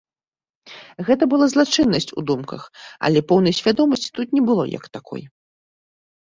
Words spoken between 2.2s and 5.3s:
у думках, але поўнай свядомасці тут не было як такой.